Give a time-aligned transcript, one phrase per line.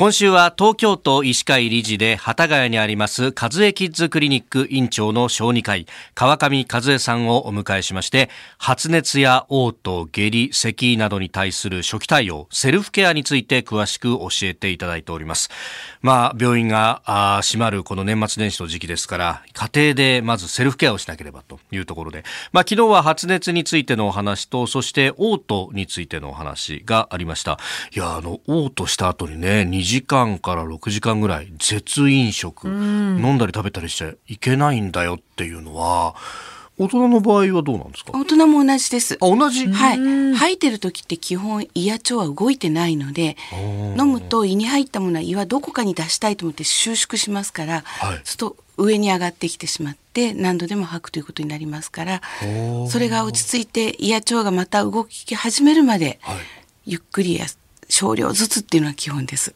[0.00, 5.84] 今週は東京都医師会理事で幡ヶ谷にあります和江キッズクリニック院長の小児科医
[6.14, 15.50] 川上和江さんをお迎えしまして発熱や嘔吐下痢咳などに対する初期対応セルフケアについて詳しく教えていただいております。
[16.00, 22.24] まあ病院があ閉まるこの年末年始の時期ですから家庭でまずセルフケアをしなければというところで。
[22.52, 27.58] まあ昨日は発熱についてのお話とそして嘔吐についてのお話がありました。
[27.94, 36.14] いやあの嘔吐した後にね時間から6時間ぐらい絶飲食、飲んだり食べたりしちゃいけないんだよっていうのは
[36.78, 38.12] 大人の場合はどうなんですか？
[38.14, 39.18] 大人も同じです。
[39.20, 40.34] あ同じ、はい。
[40.36, 43.36] 吐いてる時って基本胃や腸は動いてないので、
[43.98, 48.20] 飲むと胃に入ったものは胃はどこかに出したいと思って収縮しますから、はい。
[48.22, 52.22] すると上に上がってきてしまって何度でも吐くということになりますから、
[52.88, 56.36] それが落ち着いて胃や腸がまた動き始めるまで、はい。
[56.86, 57.46] ゆっくりや
[57.90, 59.54] 少量ずつっていうのは基本です。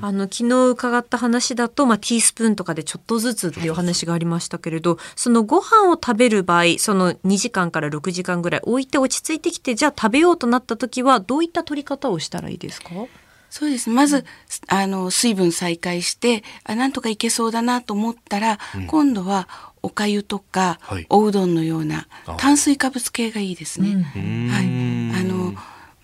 [0.00, 12.90] あの昨日伺った話だと、まあ、ティースプーンとかでちょっとずつっていうお話がありましたけれどそのご飯を食べる場合その2時間から6時間ぐらい置いて落ち着いてきてじゃあ食べようとなった時はどういった取り方をしたらいいですか？
[13.48, 13.88] そうです。
[13.88, 14.24] まず、
[14.66, 19.46] あの、水分再開して、あ、なんとかいけそうだなと思ったら、今度は、
[19.80, 24.02] おかゆとか、はいおうどんのようなあ炭水化物系がいいですね。
[24.50, 24.66] はい。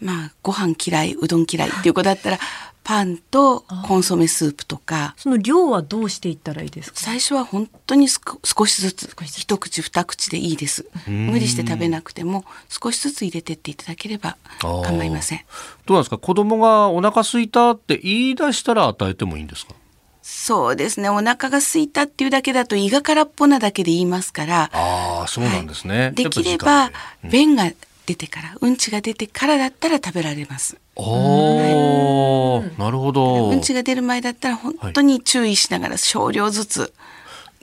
[0.01, 2.39] まあ、ご飯嫌い、うどん嫌いっていう子だったら、
[2.83, 6.99] パンとコンソメスープとか、その量はどうしていったらいいですか？
[6.99, 10.87] 最初は本当にすこ少しずつ、一口二口でいいです。
[11.07, 15.41] 無理して食べなくても、少しずつ入れてっていただければ構いません。
[15.87, 16.17] どうなんですか？
[16.19, 19.75] 子供がお腹空いたって言い出したら与えてもいいんですか？
[20.23, 21.11] そうですね。
[21.11, 26.15] お腹が空いたっていうだけだと胃が空っぽなだけで言いますから、ああそうなんですね、はい。
[26.15, 26.91] できれやば
[27.25, 27.71] 便が
[28.11, 30.77] 出てから、うんちが出てからだったら食べられます。
[30.97, 33.49] おおなるほど。
[33.51, 36.93] うんちが出る前だったら本当に注意しながら少量ずつ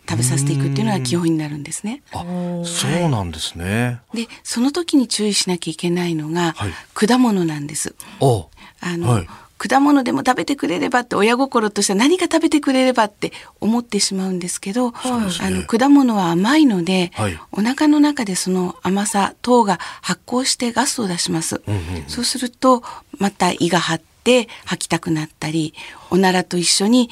[0.09, 2.01] 食べさせていくっていうのが基本になるんですね。
[2.13, 2.23] あ
[2.63, 3.99] そうなんですね。
[4.13, 6.71] で、その時に注意しなきゃいけないのがはい。
[6.93, 7.93] 果物なんです。
[8.21, 8.49] お。
[8.79, 9.27] あの、はい
[9.57, 17.39] 果物でも食べてくれればって親心としては何か食べてくれればって思ってしまうんですけど、あの果物は甘いので、はい。
[17.51, 21.55] お腹の中でその甘さ等が発酵してガスを出します。
[21.55, 22.03] んうん。
[22.07, 22.83] そうすると
[23.17, 25.73] また胃が張って吐きたくなったり、
[26.09, 27.09] おならと一緒に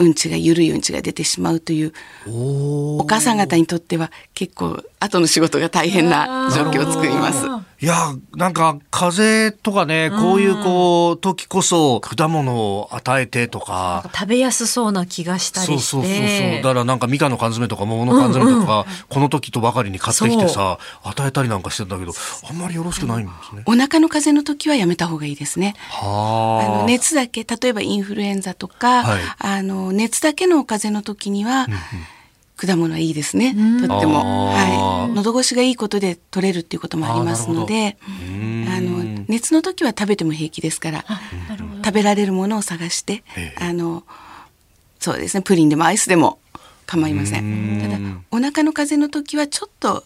[0.00, 1.92] うんちが緩いうんちが出てしまうという
[2.26, 7.46] お母さん方にとっては結構後の仕事が大変な状況を作ります。
[7.82, 14.10] いやなんか風邪とかねこういうこう時こそ果物を与えてとか。
[14.14, 15.82] 食べやすそうな気がしたりして。
[15.82, 16.56] そうそうそうそう。
[16.56, 22.12] だからなんかみかんの缶詰とか桃の缶詰とか、この時とばかりに買ってきてさ与えたりなんかしてたんだけど
[22.50, 23.62] あんまりよろしくないんですね。
[23.64, 25.74] お腹の風邪の時はやめた方がいいですね。
[26.02, 26.06] あ。
[26.06, 29.22] はあの熱だけ例えばインフルエンザとか、はい。
[29.38, 31.66] あの熱だけのお風邪の時には、
[32.56, 33.54] 果物はいいですね、
[33.86, 41.04] とっても、はい、喉越しがいいことで取れるっていうこともありますのでーあの熱の時は食べても平気ですから
[41.82, 43.64] 食べられるものを探してええ。
[43.64, 44.04] あの
[44.98, 46.38] そうですねプリンでもアイスでも
[46.84, 47.80] 構いません。
[47.80, 47.96] ただ
[48.30, 50.04] お腹の風邪の時はちょっと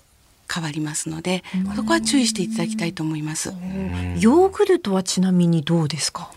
[0.52, 1.42] 変わりますので
[1.74, 3.52] そこは注意していただきたいと思います。
[4.20, 6.30] ヨーグルトはちなみにどうですか？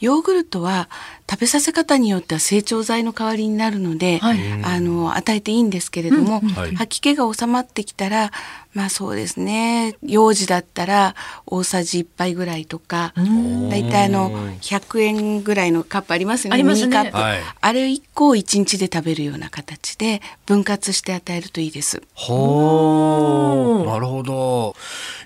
[0.00, 0.88] ヨーグルトは
[1.30, 4.38] 食べさせ方によっては成長剤の代わりになるので、はい。
[4.62, 6.74] あの与えていいんですけれども、はい。
[6.74, 8.30] 吐き気が収まってきたら
[8.74, 9.96] まあそうですね。
[10.02, 11.14] 幼児だったら
[11.46, 16.54] 大さじ1杯ぐらいとかだいたいあの100円ぐらいのカップありますよね。
[16.54, 16.88] ありますね。
[16.88, 17.40] ミニカップ、はい。
[17.60, 22.02] あれ1個を1日で食べるような形で分割して与えるといいです。
[22.14, 24.74] ほうなるほど、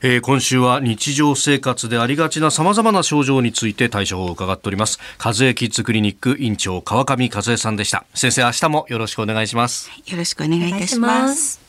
[0.03, 4.99] えー今週は日常生活でありがちな様々な症状について対処法を伺っております。
[5.23, 8.05] 和江キッズクリニック院長川上和江さんでした。
[8.15, 9.91] 先生明日もよろしくお願いします。
[10.07, 11.68] よろしくお願いいたします。